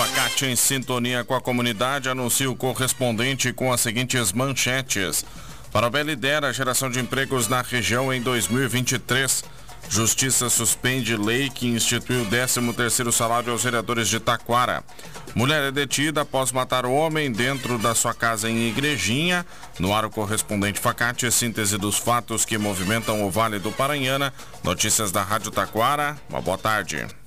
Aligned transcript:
Facate 0.00 0.46
em 0.46 0.56
sintonia 0.56 1.22
com 1.24 1.34
a 1.34 1.42
comunidade 1.42 2.08
anuncia 2.08 2.50
o 2.50 2.56
correspondente 2.56 3.52
com 3.52 3.70
as 3.70 3.82
seguintes 3.82 4.32
manchetes. 4.32 5.26
Parobé 5.70 6.02
lidera 6.02 6.48
a 6.48 6.52
geração 6.52 6.88
de 6.88 6.98
empregos 6.98 7.48
na 7.48 7.60
região 7.60 8.10
em 8.10 8.22
2023. 8.22 9.44
Justiça 9.90 10.48
suspende 10.48 11.14
lei 11.18 11.50
que 11.50 11.68
instituiu 11.68 12.22
o 12.22 12.26
13º 12.26 13.12
salário 13.12 13.52
aos 13.52 13.62
vereadores 13.62 14.08
de 14.08 14.18
Taquara. 14.18 14.82
Mulher 15.34 15.64
é 15.64 15.70
detida 15.70 16.22
após 16.22 16.50
matar 16.50 16.86
o 16.86 16.94
homem 16.94 17.30
dentro 17.30 17.76
da 17.76 17.94
sua 17.94 18.14
casa 18.14 18.48
em 18.48 18.70
Igrejinha. 18.70 19.44
No 19.78 19.94
ar 19.94 20.06
o 20.06 20.10
correspondente 20.10 20.80
Facate, 20.80 21.30
síntese 21.30 21.76
dos 21.76 21.98
fatos 21.98 22.46
que 22.46 22.56
movimentam 22.56 23.22
o 23.22 23.30
Vale 23.30 23.58
do 23.58 23.70
Paranhana. 23.70 24.32
Notícias 24.64 25.12
da 25.12 25.22
Rádio 25.22 25.50
Taquara. 25.50 26.16
Uma 26.30 26.40
boa 26.40 26.56
tarde. 26.56 27.19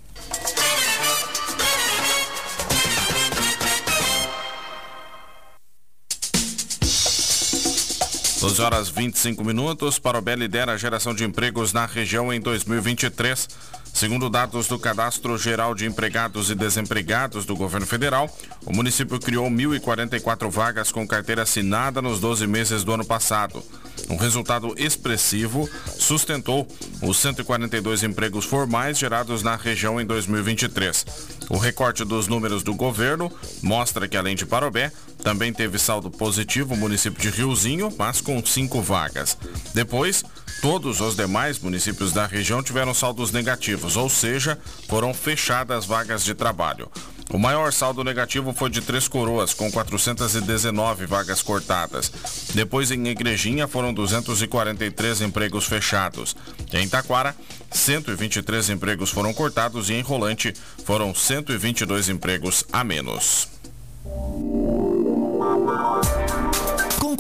12 8.44 8.62
horas 8.62 8.90
25 8.90 9.42
minutos. 9.42 9.98
Parobé 9.98 10.36
lidera 10.36 10.74
a 10.74 10.78
geração 10.78 11.16
de 11.16 11.24
empregos 11.24 11.72
na 11.72 11.86
região 11.86 12.32
em 12.34 12.42
2023. 12.42 13.48
Segundo 13.94 14.30
dados 14.30 14.68
do 14.68 14.78
Cadastro 14.78 15.38
Geral 15.38 15.74
de 15.74 15.86
Empregados 15.86 16.50
e 16.50 16.56
Desempregados 16.56 17.46
do 17.46 17.56
Governo 17.56 17.88
Federal, 17.88 18.30
o 18.66 18.76
município 18.76 19.18
criou 19.18 19.50
1.044 19.50 20.50
vagas 20.50 20.92
com 20.92 21.08
carteira 21.08 21.44
assinada 21.44 22.02
nos 22.02 22.20
12 22.20 22.46
meses 22.46 22.84
do 22.84 22.92
ano 22.92 23.06
passado. 23.06 23.64
Um 24.10 24.16
resultado 24.16 24.74
expressivo 24.78 25.70
sustentou 25.98 26.68
os 27.02 27.18
142 27.18 28.04
empregos 28.04 28.46
formais 28.46 28.98
gerados 28.98 29.44
na 29.44 29.56
região 29.56 30.00
em 30.00 30.06
2023. 30.06 31.06
O 31.50 31.58
recorte 31.58 32.04
dos 32.04 32.28
números 32.28 32.64
do 32.64 32.74
governo 32.74 33.32
mostra 33.62 34.08
que, 34.08 34.18
além 34.18 34.36
de 34.36 34.46
Parobé, 34.46 34.92
também 35.24 35.54
teve 35.54 35.80
saldo 35.80 36.12
positivo 36.12 36.74
o 36.74 36.78
município 36.78 37.22
de 37.22 37.30
Riozinho, 37.30 37.94
mas 37.98 38.22
com 38.22 38.44
cinco 38.46 38.82
vagas. 38.82 39.38
Depois, 39.74 40.24
todos 40.62 41.02
os 41.02 41.16
demais 41.16 41.60
municípios 41.60 42.12
da 42.12 42.26
região 42.26 42.62
tiveram 42.62 42.94
saldos 42.94 43.32
negativos, 43.32 43.96
ou 43.96 44.10
seja, 44.10 44.60
foram 44.88 45.14
fechadas 45.14 45.86
vagas 45.86 46.24
de 46.24 46.34
trabalho. 46.34 46.90
O 47.30 47.40
maior 47.40 47.72
saldo 47.74 48.04
negativo 48.04 48.54
foi 48.54 48.70
de 48.70 48.82
Três 48.82 49.08
Coroas, 49.08 49.54
com 49.54 49.72
419 49.72 51.06
vagas 51.06 51.42
cortadas. 51.42 52.12
Depois, 52.54 52.92
em 52.92 53.08
Igrejinha, 53.08 53.68
foram 53.68 53.94
243 53.94 55.22
empregos 55.22 55.66
fechados. 55.66 56.36
Em 56.72 56.88
Taquara, 56.88 57.36
123 57.72 58.70
empregos 58.70 59.10
foram 59.10 59.34
cortados 59.34 59.90
e 59.90 59.94
em 59.94 60.02
Rolante 60.02 60.54
foram 60.86 61.14
122 61.14 62.10
empregos 62.10 62.64
a 62.72 62.84
menos. 62.84 63.48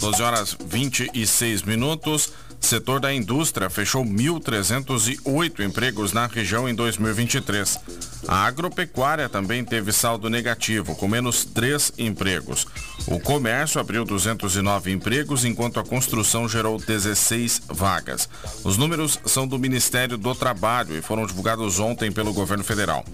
12 0.00 0.22
horas 0.22 0.56
26 0.64 1.62
minutos. 1.62 2.32
Setor 2.58 3.00
da 3.00 3.12
indústria 3.12 3.70
fechou 3.70 4.04
1.308 4.04 5.60
empregos 5.60 6.12
na 6.12 6.26
região 6.26 6.68
em 6.68 6.74
2023. 6.74 7.78
A 8.26 8.44
agropecuária 8.44 9.28
também 9.28 9.64
teve 9.64 9.92
saldo 9.92 10.28
negativo, 10.28 10.94
com 10.94 11.08
menos 11.08 11.44
três 11.44 11.92
empregos. 11.98 12.66
O 13.10 13.18
comércio 13.18 13.80
abriu 13.80 14.04
209 14.04 14.92
empregos, 14.92 15.44
enquanto 15.44 15.80
a 15.80 15.84
construção 15.84 16.48
gerou 16.48 16.78
16 16.78 17.62
vagas. 17.66 18.28
Os 18.62 18.76
números 18.76 19.18
são 19.26 19.48
do 19.48 19.58
Ministério 19.58 20.16
do 20.16 20.32
Trabalho 20.32 20.96
e 20.96 21.02
foram 21.02 21.26
divulgados 21.26 21.80
ontem 21.80 22.12
pelo 22.12 22.32
governo 22.32 22.62
federal. 22.62 23.04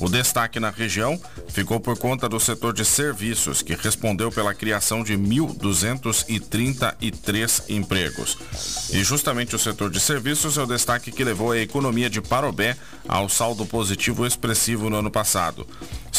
O 0.00 0.08
destaque 0.08 0.58
na 0.58 0.70
região 0.70 1.20
ficou 1.48 1.78
por 1.78 1.98
conta 1.98 2.30
do 2.30 2.40
setor 2.40 2.72
de 2.72 2.82
serviços, 2.82 3.60
que 3.60 3.74
respondeu 3.74 4.32
pela 4.32 4.54
criação 4.54 5.04
de 5.04 5.18
1.233 5.18 7.64
empregos. 7.68 8.38
E 8.90 9.04
justamente 9.04 9.54
o 9.54 9.58
setor 9.58 9.90
de 9.90 10.00
serviços 10.00 10.56
é 10.56 10.62
o 10.62 10.66
destaque 10.66 11.12
que 11.12 11.22
levou 11.22 11.52
a 11.52 11.58
economia 11.58 12.08
de 12.08 12.22
Parobé 12.22 12.74
ao 13.06 13.28
saldo 13.28 13.66
positivo 13.66 14.26
expressivo 14.26 14.88
no 14.88 14.96
ano 14.96 15.10
passado. 15.10 15.66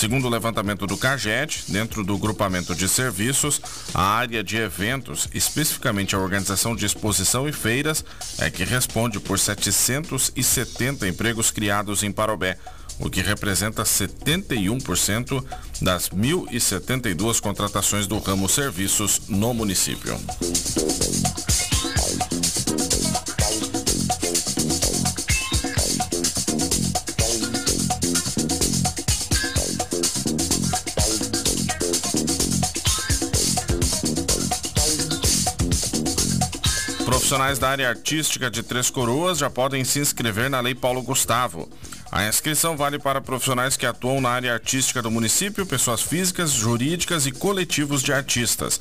Segundo 0.04 0.26
o 0.26 0.30
levantamento 0.30 0.86
do 0.86 0.98
CAGED, 0.98 1.64
dentro 1.70 2.04
do 2.04 2.18
grupamento 2.18 2.76
de 2.76 2.90
serviços, 2.90 3.62
a 3.94 4.04
área 4.04 4.44
de 4.44 4.58
eventos, 4.58 5.30
especificamente 5.34 6.14
a 6.14 6.20
organização 6.20 6.76
de 6.76 6.86
exposição 6.86 7.48
e 7.48 7.54
feiras, 7.54 8.04
é 8.38 8.50
que 8.50 8.66
responde 8.66 9.18
por 9.18 9.40
770 9.40 11.08
empregos 11.08 11.52
criados 11.52 12.04
em 12.04 12.12
Parobé, 12.12 12.58
o 13.00 13.10
que 13.10 13.22
representa 13.22 13.84
71% 13.84 15.42
das 15.82 16.10
1.072 16.10 17.40
contratações 17.40 18.06
do 18.06 18.20
ramo 18.20 18.50
serviços 18.50 19.22
no 19.30 19.54
município. 19.54 20.20
Profissionais 37.34 37.58
da 37.58 37.70
área 37.72 37.90
artística 37.90 38.52
de 38.52 38.62
Três 38.62 38.92
Coroas 38.92 39.40
já 39.40 39.50
podem 39.50 39.84
se 39.84 39.98
inscrever 39.98 40.52
na 40.52 40.60
Lei 40.60 40.76
Paulo 40.76 41.02
Gustavo. 41.02 41.68
A 42.12 42.28
inscrição 42.28 42.78
vale 42.78 43.00
para 43.00 43.22
profissionais 43.22 43.76
que 43.76 43.88
atuam 43.88 44.22
na 44.22 44.30
área 44.30 44.54
artística 44.54 45.02
do 45.02 45.10
município, 45.10 45.66
pessoas 45.66 46.04
físicas, 46.04 46.52
jurídicas 46.52 47.26
e 47.26 47.32
coletivos 47.32 48.04
de 48.04 48.14
artistas. 48.14 48.80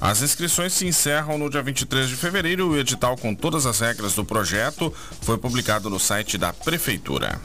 As 0.00 0.22
inscrições 0.22 0.72
se 0.72 0.86
encerram 0.86 1.36
no 1.36 1.50
dia 1.50 1.62
23 1.62 2.08
de 2.08 2.16
fevereiro 2.16 2.74
e 2.74 2.78
o 2.78 2.80
edital 2.80 3.18
com 3.18 3.34
todas 3.34 3.66
as 3.66 3.80
regras 3.80 4.14
do 4.14 4.24
projeto 4.24 4.90
foi 5.20 5.36
publicado 5.36 5.90
no 5.90 6.00
site 6.00 6.38
da 6.38 6.54
Prefeitura. 6.54 7.38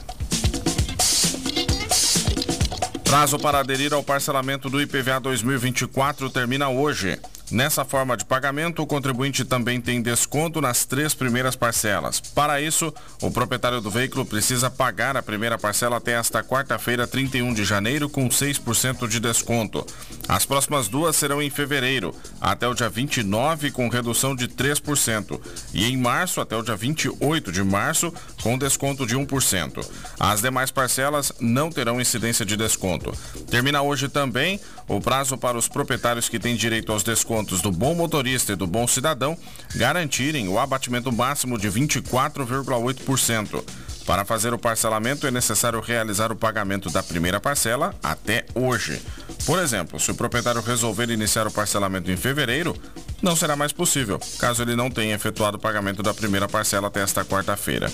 Prazo 3.04 3.38
para 3.38 3.58
aderir 3.58 3.92
ao 3.92 4.02
parcelamento 4.02 4.70
do 4.70 4.80
IPVA 4.80 5.20
2024 5.20 6.30
termina 6.30 6.70
hoje. 6.70 7.20
Nessa 7.50 7.84
forma 7.84 8.16
de 8.16 8.24
pagamento, 8.24 8.82
o 8.82 8.86
contribuinte 8.86 9.44
também 9.44 9.80
tem 9.80 10.02
desconto 10.02 10.60
nas 10.60 10.84
três 10.84 11.14
primeiras 11.14 11.54
parcelas. 11.54 12.18
Para 12.18 12.60
isso, 12.60 12.92
o 13.22 13.30
proprietário 13.30 13.80
do 13.80 13.88
veículo 13.88 14.26
precisa 14.26 14.68
pagar 14.68 15.16
a 15.16 15.22
primeira 15.22 15.56
parcela 15.56 15.98
até 15.98 16.14
esta 16.14 16.42
quarta-feira, 16.42 17.06
31 17.06 17.54
de 17.54 17.64
janeiro, 17.64 18.08
com 18.08 18.28
6% 18.28 19.06
de 19.06 19.20
desconto. 19.20 19.86
As 20.26 20.44
próximas 20.44 20.88
duas 20.88 21.14
serão 21.14 21.40
em 21.40 21.48
fevereiro, 21.48 22.12
até 22.40 22.66
o 22.66 22.74
dia 22.74 22.88
29, 22.88 23.70
com 23.70 23.88
redução 23.88 24.34
de 24.34 24.48
3%, 24.48 25.40
e 25.72 25.84
em 25.84 25.96
março, 25.96 26.40
até 26.40 26.56
o 26.56 26.62
dia 26.62 26.74
28 26.74 27.52
de 27.52 27.62
março, 27.62 28.12
com 28.42 28.58
desconto 28.58 29.06
de 29.06 29.16
1%. 29.16 29.86
As 30.18 30.42
demais 30.42 30.72
parcelas 30.72 31.32
não 31.38 31.70
terão 31.70 32.00
incidência 32.00 32.44
de 32.44 32.56
desconto. 32.56 33.12
Termina 33.48 33.82
hoje 33.82 34.08
também 34.08 34.58
o 34.88 35.00
prazo 35.00 35.38
para 35.38 35.56
os 35.56 35.68
proprietários 35.68 36.28
que 36.28 36.40
têm 36.40 36.56
direito 36.56 36.90
aos 36.90 37.04
descontos 37.04 37.35
pontos 37.36 37.60
do 37.60 37.70
bom 37.70 37.94
motorista 37.94 38.54
e 38.54 38.56
do 38.56 38.66
bom 38.66 38.88
cidadão 38.88 39.36
garantirem 39.74 40.48
o 40.48 40.58
abatimento 40.58 41.12
máximo 41.12 41.58
de 41.58 41.68
24,8%. 41.68 43.62
Para 44.06 44.24
fazer 44.24 44.54
o 44.54 44.58
parcelamento 44.58 45.26
é 45.26 45.30
necessário 45.30 45.78
realizar 45.80 46.32
o 46.32 46.36
pagamento 46.36 46.88
da 46.88 47.02
primeira 47.02 47.38
parcela 47.38 47.94
até 48.02 48.46
hoje. 48.54 49.02
Por 49.44 49.58
exemplo, 49.58 50.00
se 50.00 50.10
o 50.10 50.14
proprietário 50.14 50.62
resolver 50.62 51.10
iniciar 51.10 51.46
o 51.46 51.50
parcelamento 51.50 52.10
em 52.10 52.16
fevereiro, 52.16 52.74
não 53.20 53.36
será 53.36 53.54
mais 53.54 53.70
possível, 53.70 54.18
caso 54.38 54.62
ele 54.62 54.74
não 54.74 54.90
tenha 54.90 55.14
efetuado 55.14 55.58
o 55.58 55.60
pagamento 55.60 56.02
da 56.02 56.14
primeira 56.14 56.48
parcela 56.48 56.86
até 56.86 57.02
esta 57.02 57.22
quarta-feira. 57.22 57.92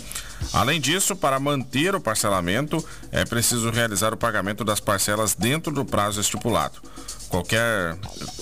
Além 0.52 0.80
disso, 0.80 1.16
para 1.16 1.40
manter 1.40 1.96
o 1.96 2.00
parcelamento, 2.00 2.84
é 3.10 3.24
preciso 3.24 3.70
realizar 3.70 4.14
o 4.14 4.16
pagamento 4.16 4.62
das 4.64 4.78
parcelas 4.78 5.34
dentro 5.34 5.72
do 5.72 5.84
prazo 5.84 6.20
estipulado. 6.20 6.80
Qualquer 7.32 7.96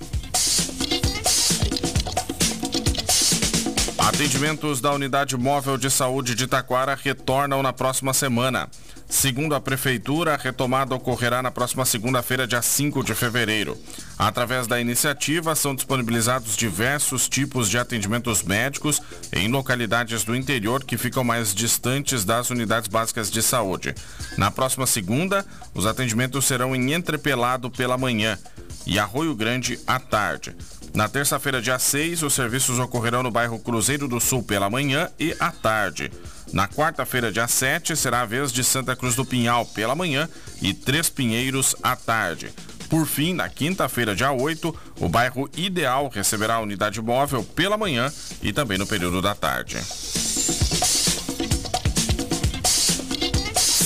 Atendimentos 3.96 4.80
da 4.80 4.92
Unidade 4.92 5.36
Móvel 5.36 5.78
de 5.78 5.92
Saúde 5.92 6.34
de 6.34 6.48
Taquara 6.48 6.98
retornam 7.00 7.62
na 7.62 7.72
próxima 7.72 8.12
semana. 8.12 8.68
Segundo 9.10 9.56
a 9.56 9.60
Prefeitura, 9.60 10.34
a 10.34 10.36
retomada 10.36 10.94
ocorrerá 10.94 11.42
na 11.42 11.50
próxima 11.50 11.84
segunda-feira, 11.84 12.46
dia 12.46 12.62
5 12.62 13.02
de 13.02 13.12
fevereiro. 13.12 13.76
Através 14.16 14.68
da 14.68 14.80
iniciativa, 14.80 15.56
são 15.56 15.74
disponibilizados 15.74 16.56
diversos 16.56 17.28
tipos 17.28 17.68
de 17.68 17.76
atendimentos 17.76 18.44
médicos 18.44 19.02
em 19.32 19.48
localidades 19.48 20.22
do 20.22 20.36
interior 20.36 20.84
que 20.84 20.96
ficam 20.96 21.24
mais 21.24 21.52
distantes 21.52 22.24
das 22.24 22.50
unidades 22.50 22.88
básicas 22.88 23.30
de 23.32 23.42
saúde. 23.42 23.96
Na 24.38 24.48
próxima 24.48 24.86
segunda, 24.86 25.44
os 25.74 25.86
atendimentos 25.86 26.44
serão 26.44 26.74
em 26.74 26.92
Entrepelado 26.92 27.68
pela 27.68 27.98
manhã 27.98 28.38
e 28.86 28.98
Arroio 28.98 29.34
Grande 29.34 29.78
à 29.86 29.98
tarde. 29.98 30.54
Na 30.94 31.08
terça-feira, 31.08 31.62
dia 31.62 31.78
6, 31.78 32.22
os 32.22 32.34
serviços 32.34 32.78
ocorrerão 32.78 33.22
no 33.22 33.30
bairro 33.30 33.58
Cruzeiro 33.58 34.08
do 34.08 34.20
Sul 34.20 34.42
pela 34.42 34.68
manhã 34.68 35.08
e 35.18 35.34
à 35.38 35.50
tarde. 35.50 36.10
Na 36.52 36.66
quarta-feira, 36.66 37.30
dia 37.30 37.46
7, 37.46 37.96
será 37.96 38.22
a 38.22 38.26
vez 38.26 38.52
de 38.52 38.64
Santa 38.64 38.96
Cruz 38.96 39.14
do 39.14 39.24
Pinhal 39.24 39.64
pela 39.66 39.94
manhã 39.94 40.28
e 40.60 40.74
Três 40.74 41.08
Pinheiros 41.08 41.76
à 41.82 41.94
tarde. 41.94 42.52
Por 42.88 43.06
fim, 43.06 43.32
na 43.32 43.48
quinta-feira, 43.48 44.16
dia 44.16 44.32
8, 44.32 44.76
o 44.98 45.08
bairro 45.08 45.48
Ideal 45.56 46.08
receberá 46.12 46.54
a 46.54 46.60
unidade 46.60 47.00
móvel 47.00 47.44
pela 47.44 47.78
manhã 47.78 48.12
e 48.42 48.52
também 48.52 48.76
no 48.76 48.86
período 48.86 49.22
da 49.22 49.32
tarde. 49.32 49.78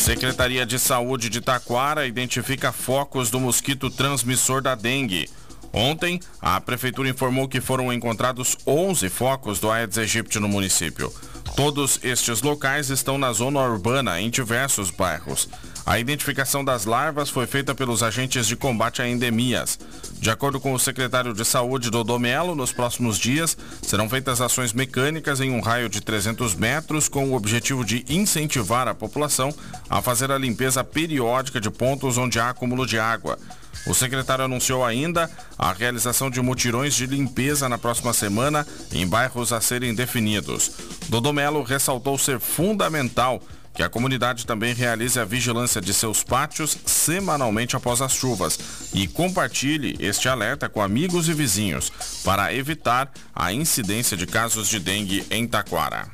Secretaria 0.05 0.67
de 0.67 0.79
Saúde 0.79 1.31
de 1.31 1.41
Taquara 1.41 2.07
identifica 2.07 2.71
focos 2.71 3.31
do 3.31 3.41
mosquito 3.41 3.89
transmissor 3.89 4.61
da 4.61 4.75
dengue. 4.75 5.31
Ontem, 5.73 6.21
a 6.43 6.61
prefeitura 6.61 7.09
informou 7.09 7.49
que 7.49 7.59
foram 7.59 7.91
encontrados 7.91 8.55
11 8.67 9.09
focos 9.09 9.59
do 9.59 9.71
Aedes 9.71 9.97
aegypti 9.97 10.39
no 10.39 10.47
município. 10.47 11.11
Todos 11.57 11.99
estes 12.03 12.43
locais 12.43 12.91
estão 12.91 13.17
na 13.17 13.33
zona 13.33 13.61
urbana, 13.61 14.21
em 14.21 14.29
diversos 14.29 14.91
bairros. 14.91 15.49
A 15.87 15.99
identificação 15.99 16.65
das 16.65 16.87
larvas 16.87 17.29
foi 17.29 17.47
feita 17.47 17.75
pelos 17.75 18.03
agentes 18.03 18.47
de 18.47 18.57
combate 18.57 19.03
a 19.03 19.09
endemias. 19.09 19.79
De 20.19 20.31
acordo 20.31 20.59
com 20.59 20.73
o 20.73 20.79
secretário 20.79 21.35
de 21.35 21.45
Saúde, 21.45 21.91
Dodô 21.91 22.19
Melo, 22.19 22.55
nos 22.55 22.73
próximos 22.73 23.19
dias 23.19 23.55
serão 23.83 24.09
feitas 24.09 24.41
ações 24.41 24.73
mecânicas 24.73 25.41
em 25.41 25.51
um 25.51 25.61
raio 25.61 25.91
de 25.91 26.01
300 26.01 26.55
metros 26.55 27.07
com 27.07 27.29
o 27.29 27.35
objetivo 27.35 27.85
de 27.85 28.03
incentivar 28.09 28.89
a 28.89 28.95
população 28.95 29.55
a 29.91 30.01
fazer 30.01 30.33
a 30.33 30.39
limpeza 30.39 30.83
periódica 30.83 31.61
de 31.61 31.71
pontos 31.71 32.17
onde 32.17 32.41
há 32.41 32.49
acúmulo 32.49 32.87
de 32.87 32.99
água. 32.99 33.39
O 33.87 33.93
secretário 33.93 34.47
anunciou 34.47 34.83
ainda 34.83 35.31
a 35.59 35.71
realização 35.71 36.31
de 36.31 36.41
mutirões 36.41 36.95
de 36.95 37.05
limpeza 37.05 37.69
na 37.69 37.77
próxima 37.77 38.15
semana 38.15 38.67
em 38.91 39.07
bairros 39.07 39.53
a 39.53 39.61
serem 39.61 39.95
definidos. 39.95 40.71
Dodô 41.11 41.31
Melo 41.35 41.63
ressaltou 41.63 42.17
ser 42.17 42.41
fundamental 42.41 43.43
que 43.75 43.83
a 43.83 43.89
comunidade 43.89 44.47
também 44.47 44.73
realize 44.73 45.19
a 45.19 45.25
vigilância 45.25 45.81
de 45.81 45.93
seus 45.93 46.23
pátios 46.23 46.79
semanalmente 46.87 47.75
após 47.75 48.01
as 48.01 48.13
chuvas 48.15 48.59
e 48.95 49.09
compartilhe 49.09 49.97
este 49.99 50.29
alerta 50.29 50.69
com 50.69 50.81
amigos 50.81 51.29
e 51.29 51.35
vizinhos 51.35 51.91
para 52.25 52.55
evitar 52.55 53.13
a 53.35 53.53
incidência 53.53 54.17
de 54.17 54.27
casos 54.27 54.69
de 54.69 54.79
dengue 54.79 55.27
em 55.31 55.47
Taquara. 55.47 56.09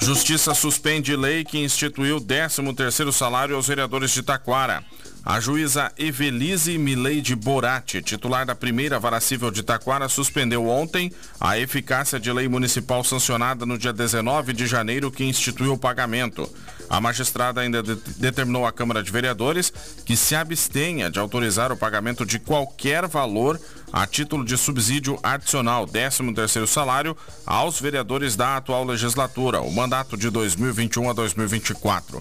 Justiça 0.00 0.54
suspende 0.54 1.14
lei 1.14 1.44
que 1.44 1.58
instituiu 1.58 2.20
13º 2.20 3.12
salário 3.12 3.54
aos 3.54 3.68
vereadores 3.68 4.10
de 4.10 4.22
Taquara. 4.22 4.82
A 5.22 5.38
juíza 5.38 5.92
Evelise 5.98 6.78
Mileide 6.78 7.34
Borati, 7.34 8.00
titular 8.00 8.46
da 8.46 8.54
primeira 8.54 8.98
vara 8.98 9.20
civil 9.20 9.50
de 9.50 9.62
Taquara, 9.62 10.08
suspendeu 10.08 10.66
ontem 10.66 11.12
a 11.38 11.58
eficácia 11.58 12.18
de 12.18 12.32
lei 12.32 12.48
municipal 12.48 13.04
sancionada 13.04 13.66
no 13.66 13.76
dia 13.76 13.92
19 13.92 14.54
de 14.54 14.66
janeiro 14.66 15.10
que 15.10 15.22
instituiu 15.22 15.74
o 15.74 15.78
pagamento. 15.78 16.50
A 16.88 17.00
magistrada 17.02 17.60
ainda 17.60 17.82
de 17.82 17.96
determinou 18.16 18.66
à 18.66 18.72
Câmara 18.72 19.02
de 19.02 19.12
Vereadores 19.12 19.70
que 20.06 20.16
se 20.16 20.34
abstenha 20.34 21.10
de 21.10 21.18
autorizar 21.18 21.70
o 21.70 21.76
pagamento 21.76 22.24
de 22.24 22.38
qualquer 22.38 23.06
valor 23.06 23.60
a 23.92 24.06
título 24.06 24.44
de 24.44 24.56
subsídio 24.56 25.18
adicional 25.22 25.86
13º 25.86 26.66
salário 26.66 27.16
aos 27.44 27.78
vereadores 27.78 28.36
da 28.36 28.56
atual 28.56 28.84
legislatura, 28.84 29.60
o 29.60 29.70
mandato 29.70 30.16
de 30.16 30.30
2021 30.30 31.10
a 31.10 31.12
2024. 31.12 32.20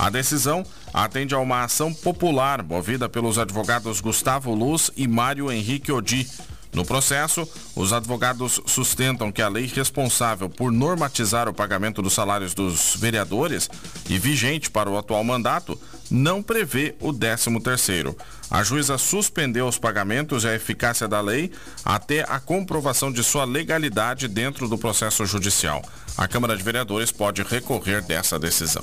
A 0.00 0.08
decisão 0.08 0.64
atende 0.94 1.34
a 1.34 1.38
uma 1.38 1.62
ação 1.62 1.92
popular 1.92 2.62
movida 2.62 3.06
pelos 3.06 3.38
advogados 3.38 4.00
Gustavo 4.00 4.54
Luz 4.54 4.90
e 4.96 5.06
Mário 5.06 5.52
Henrique 5.52 5.92
Odi. 5.92 6.26
No 6.72 6.86
processo, 6.86 7.46
os 7.76 7.92
advogados 7.92 8.62
sustentam 8.64 9.30
que 9.30 9.42
a 9.42 9.48
lei 9.48 9.66
responsável 9.66 10.48
por 10.48 10.72
normatizar 10.72 11.50
o 11.50 11.52
pagamento 11.52 12.00
dos 12.00 12.14
salários 12.14 12.54
dos 12.54 12.96
vereadores 12.96 13.68
e 14.08 14.18
vigente 14.18 14.70
para 14.70 14.88
o 14.88 14.96
atual 14.96 15.22
mandato 15.22 15.78
não 16.10 16.42
prevê 16.42 16.94
o 16.98 17.12
13º. 17.12 18.16
A 18.50 18.62
juíza 18.62 18.96
suspendeu 18.96 19.68
os 19.68 19.76
pagamentos 19.76 20.44
e 20.44 20.48
a 20.48 20.54
eficácia 20.54 21.06
da 21.06 21.20
lei 21.20 21.52
até 21.84 22.24
a 22.26 22.40
comprovação 22.40 23.12
de 23.12 23.22
sua 23.22 23.44
legalidade 23.44 24.28
dentro 24.28 24.66
do 24.66 24.78
processo 24.78 25.26
judicial. 25.26 25.82
A 26.16 26.26
Câmara 26.26 26.56
de 26.56 26.62
Vereadores 26.62 27.12
pode 27.12 27.42
recorrer 27.42 28.00
dessa 28.00 28.38
decisão. 28.38 28.82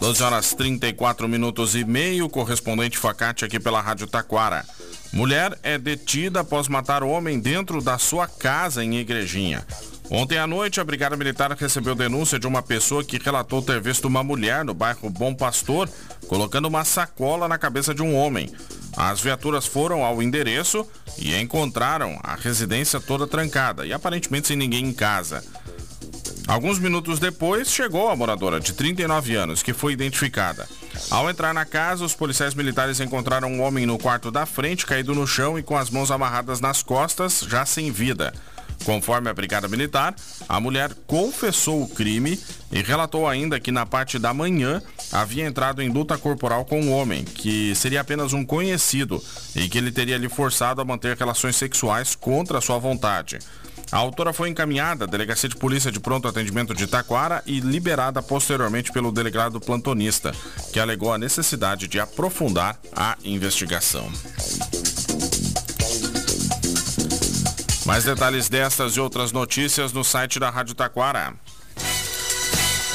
12 0.00 0.22
horas 0.22 0.54
34 0.54 1.28
minutos 1.28 1.74
e 1.74 1.84
meio, 1.84 2.28
correspondente 2.28 2.96
Facate 2.96 3.44
aqui 3.44 3.58
pela 3.58 3.80
Rádio 3.80 4.06
Taquara. 4.06 4.64
Mulher 5.12 5.58
é 5.62 5.76
detida 5.76 6.40
após 6.40 6.68
matar 6.68 7.02
homem 7.02 7.40
dentro 7.40 7.82
da 7.82 7.98
sua 7.98 8.28
casa 8.28 8.84
em 8.84 8.96
Igrejinha. 8.98 9.66
Ontem 10.10 10.38
à 10.38 10.46
noite, 10.46 10.80
a 10.80 10.84
Brigada 10.84 11.16
Militar 11.16 11.50
recebeu 11.52 11.94
denúncia 11.94 12.38
de 12.38 12.46
uma 12.46 12.62
pessoa 12.62 13.04
que 13.04 13.18
relatou 13.18 13.60
ter 13.60 13.80
visto 13.80 14.06
uma 14.06 14.22
mulher 14.22 14.64
no 14.64 14.72
bairro 14.72 15.10
Bom 15.10 15.34
Pastor 15.34 15.88
colocando 16.28 16.68
uma 16.68 16.84
sacola 16.84 17.48
na 17.48 17.58
cabeça 17.58 17.92
de 17.92 18.02
um 18.02 18.14
homem. 18.14 18.50
As 18.96 19.20
viaturas 19.20 19.66
foram 19.66 20.04
ao 20.04 20.22
endereço 20.22 20.86
e 21.18 21.34
encontraram 21.36 22.18
a 22.22 22.36
residência 22.36 23.00
toda 23.00 23.26
trancada 23.26 23.84
e 23.84 23.92
aparentemente 23.92 24.48
sem 24.48 24.56
ninguém 24.56 24.86
em 24.86 24.92
casa. 24.92 25.42
Alguns 26.48 26.78
minutos 26.78 27.18
depois, 27.18 27.70
chegou 27.70 28.08
a 28.08 28.16
moradora 28.16 28.58
de 28.58 28.72
39 28.72 29.36
anos, 29.36 29.62
que 29.62 29.74
foi 29.74 29.92
identificada. 29.92 30.66
Ao 31.10 31.28
entrar 31.28 31.52
na 31.52 31.66
casa, 31.66 32.06
os 32.06 32.14
policiais 32.14 32.54
militares 32.54 33.00
encontraram 33.00 33.52
um 33.52 33.60
homem 33.60 33.84
no 33.84 33.98
quarto 33.98 34.30
da 34.30 34.46
frente, 34.46 34.86
caído 34.86 35.14
no 35.14 35.26
chão 35.26 35.58
e 35.58 35.62
com 35.62 35.76
as 35.76 35.90
mãos 35.90 36.10
amarradas 36.10 36.58
nas 36.58 36.82
costas, 36.82 37.44
já 37.46 37.66
sem 37.66 37.92
vida. 37.92 38.32
Conforme 38.86 39.28
a 39.28 39.34
Brigada 39.34 39.68
Militar, 39.68 40.14
a 40.48 40.58
mulher 40.58 40.90
confessou 41.06 41.82
o 41.82 41.88
crime 41.88 42.40
e 42.72 42.80
relatou 42.80 43.28
ainda 43.28 43.60
que 43.60 43.70
na 43.70 43.84
parte 43.84 44.18
da 44.18 44.32
manhã 44.32 44.80
havia 45.12 45.46
entrado 45.46 45.82
em 45.82 45.90
luta 45.90 46.16
corporal 46.16 46.64
com 46.64 46.80
um 46.80 46.92
homem, 46.92 47.24
que 47.24 47.74
seria 47.74 48.00
apenas 48.00 48.32
um 48.32 48.42
conhecido 48.42 49.22
e 49.54 49.68
que 49.68 49.76
ele 49.76 49.92
teria 49.92 50.16
lhe 50.16 50.30
forçado 50.30 50.80
a 50.80 50.84
manter 50.84 51.14
relações 51.14 51.56
sexuais 51.56 52.14
contra 52.14 52.62
sua 52.62 52.78
vontade. 52.78 53.38
A 53.90 53.96
autora 53.96 54.34
foi 54.34 54.50
encaminhada 54.50 55.04
à 55.04 55.08
Delegacia 55.08 55.48
de 55.48 55.56
Polícia 55.56 55.90
de 55.90 55.98
Pronto 55.98 56.28
Atendimento 56.28 56.74
de 56.74 56.86
Taquara 56.86 57.42
e 57.46 57.58
liberada 57.60 58.22
posteriormente 58.22 58.92
pelo 58.92 59.10
delegado 59.10 59.58
plantonista, 59.58 60.32
que 60.72 60.78
alegou 60.78 61.12
a 61.12 61.18
necessidade 61.18 61.88
de 61.88 61.98
aprofundar 61.98 62.78
a 62.94 63.16
investigação. 63.24 64.10
Mais 67.86 68.04
detalhes 68.04 68.50
destas 68.50 68.92
e 68.92 69.00
outras 69.00 69.32
notícias 69.32 69.92
no 69.94 70.04
site 70.04 70.38
da 70.38 70.50
Rádio 70.50 70.74
Taquara. 70.74 71.32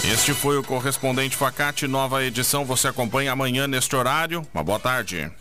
Este 0.03 0.33
foi 0.33 0.57
o 0.57 0.63
correspondente 0.63 1.35
Facate, 1.35 1.87
nova 1.87 2.23
edição. 2.23 2.65
Você 2.65 2.89
acompanha 2.89 3.31
amanhã 3.31 3.67
neste 3.67 3.95
horário. 3.95 4.45
Uma 4.53 4.63
boa 4.63 4.77
tarde. 4.77 5.31